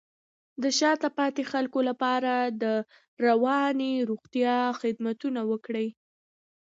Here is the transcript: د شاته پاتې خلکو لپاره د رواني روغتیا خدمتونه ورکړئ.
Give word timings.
د 0.61 0.63
شاته 0.79 1.09
پاتې 1.17 1.43
خلکو 1.51 1.79
لپاره 1.89 2.33
د 2.63 2.63
رواني 3.27 3.93
روغتیا 4.09 4.57
خدمتونه 4.81 5.39
ورکړئ. 5.49 5.87